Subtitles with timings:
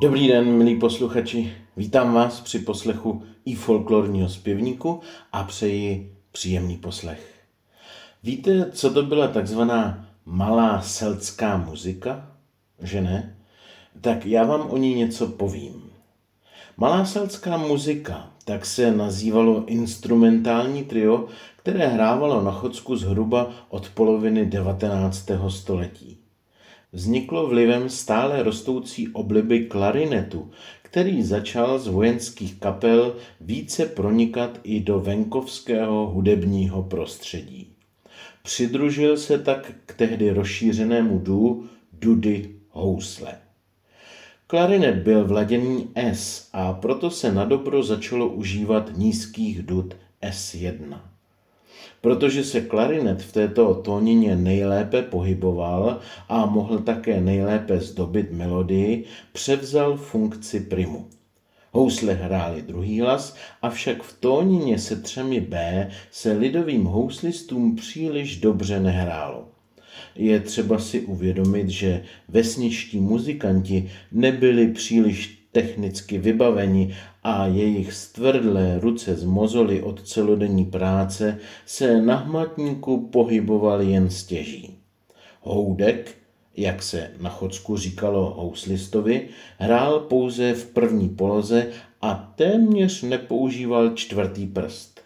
[0.00, 1.52] Dobrý den, milí posluchači.
[1.76, 5.00] Vítám vás při poslechu i folklorního zpěvníku
[5.32, 7.34] a přeji příjemný poslech.
[8.22, 12.36] Víte, co to byla takzvaná malá seldská muzika?
[12.82, 13.36] Že ne?
[14.00, 15.82] Tak já vám o ní něco povím.
[16.76, 21.26] Malá seldská muzika, tak se nazývalo instrumentální trio,
[21.56, 25.30] které hrávalo na Chodsku zhruba od poloviny 19.
[25.48, 26.27] století.
[26.92, 30.50] Vzniklo vlivem stále rostoucí obliby klarinetu,
[30.82, 37.72] který začal z vojenských kapel více pronikat i do venkovského hudebního prostředí.
[38.42, 43.38] Přidružil se tak k tehdy rozšířenému dů dudy housle.
[44.46, 51.00] Klarinet byl v ladění S a proto se na dobro začalo užívat nízkých dud S1.
[52.00, 59.96] Protože se klarinet v této tónině nejlépe pohyboval a mohl také nejlépe zdobit melodii, převzal
[59.96, 61.06] funkci primu.
[61.72, 68.80] Housle hráli druhý hlas, avšak v tónině se třemi B se lidovým houslistům příliš dobře
[68.80, 69.48] nehrálo.
[70.14, 76.96] Je třeba si uvědomit, že vesničtí muzikanti nebyli příliš technicky vybaveni
[77.28, 84.78] a jejich stvrdlé ruce z mozoly od celodenní práce se na hmatníku pohybovaly jen stěží.
[85.40, 86.14] Houdek,
[86.56, 91.66] jak se na Chodsku říkalo houslistovi, hrál pouze v první poloze
[92.02, 95.00] a téměř nepoužíval čtvrtý prst.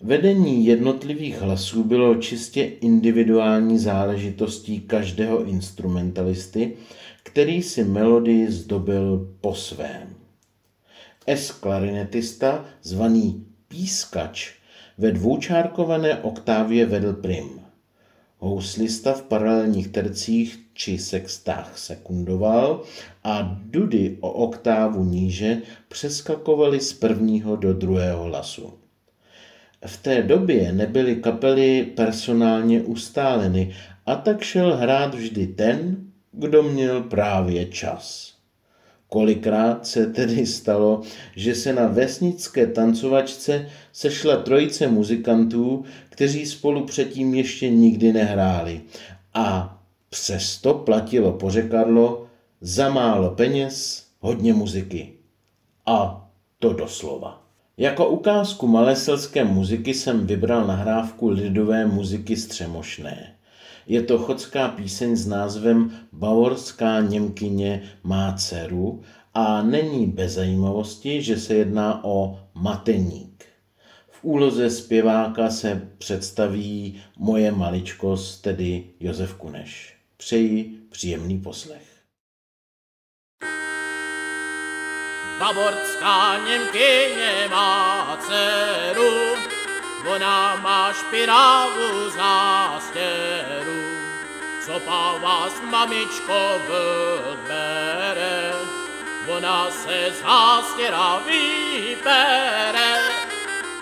[0.00, 6.72] Vedení jednotlivých hlasů bylo čistě individuální záležitostí každého instrumentalisty,
[7.22, 10.23] který si melodii zdobil po svém.
[11.26, 14.52] S-klarinetista, zvaný pískač,
[14.98, 17.60] ve dvoučárkované oktávě vedl prim.
[18.38, 22.82] Houslista v paralelních tercích či sextách sekundoval
[23.24, 28.72] a dudy o oktávu níže přeskakovaly z prvního do druhého hlasu.
[29.86, 33.74] V té době nebyly kapely personálně ustáleny
[34.06, 35.96] a tak šel hrát vždy ten,
[36.32, 38.33] kdo měl právě čas.
[39.08, 41.02] Kolikrát se tedy stalo,
[41.36, 48.80] že se na vesnické tancovačce sešla trojice muzikantů, kteří spolu předtím ještě nikdy nehráli.
[49.34, 49.78] A
[50.10, 52.26] přesto platilo pořekadlo
[52.60, 55.12] za málo peněz, hodně muziky.
[55.86, 56.28] A
[56.58, 57.42] to doslova.
[57.76, 63.34] Jako ukázku maleselské muziky jsem vybral nahrávku lidové muziky střemošné.
[63.86, 69.02] Je to chodská píseň s názvem Bavorská Němkyně má dceru
[69.34, 73.44] a není bez zajímavosti, že se jedná o mateník.
[74.08, 79.96] V úloze zpěváka se představí moje maličkost, tedy Josef Kuneš.
[80.16, 81.94] Přeji příjemný poslech.
[85.38, 89.10] Bavorská Němkyně má dceru,
[90.14, 90.43] ona
[90.94, 93.84] má špirávu zástěru.
[94.66, 98.52] Co pa vás, mamičko, vybere,
[99.26, 102.98] ona se z hástěra vybere.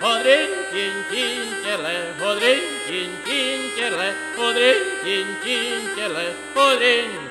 [0.01, 7.29] Hodrin, tin, tin, těle, hodrin, tin, tin, těle, hodrin, tin, tin, těle, hodrin,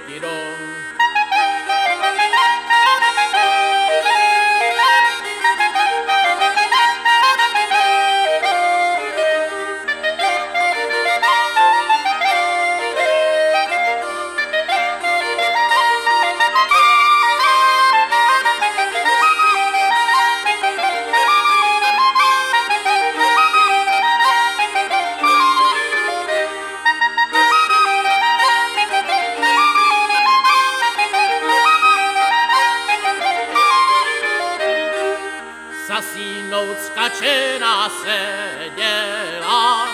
[35.92, 36.78] tidon.
[36.86, 39.88] skačená seděla,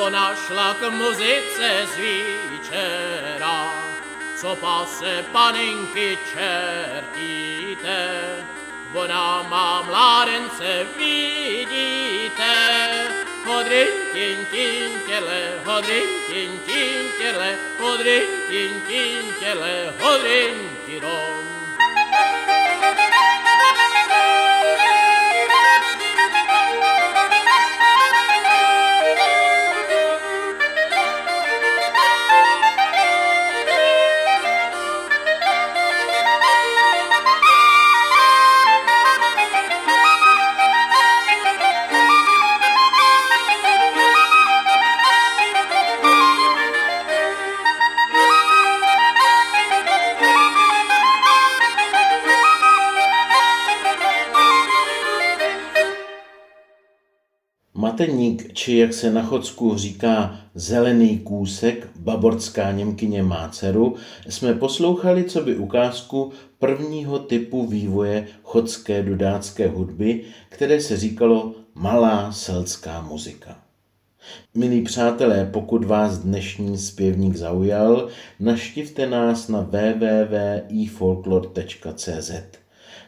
[0.00, 3.74] ona šla k muzice z výčera.
[4.36, 7.98] Co pase paninky čertíte,
[8.94, 12.54] ona má mládence vidíte.
[13.46, 21.55] Hodrin, tin, tin, těle, hodrin, tin, tin, těle, hodrin, tin, tin, těle, hodrin, tidom.
[57.96, 63.94] Máteník, či jak se na Chodsku říká zelený kůsek, baborská Němkyně má dceru,
[64.28, 72.32] jsme poslouchali co by ukázku prvního typu vývoje chodské dudácké hudby, které se říkalo malá
[72.32, 73.58] selská muzika.
[74.54, 78.08] Milí přátelé, pokud vás dnešní zpěvník zaujal,
[78.40, 82.30] naštivte nás na www.ifolklor.cz.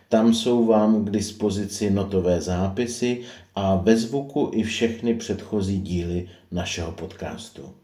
[0.08, 3.20] Tam jsou vám k dispozici notové zápisy
[3.58, 7.74] a ve zvuku i všechny předchozí díly našeho podcastu.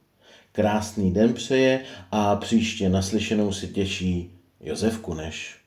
[0.52, 1.80] Krásný den přeje
[2.10, 4.30] a příště naslyšenou si těší
[4.60, 5.63] Josef Kuneš.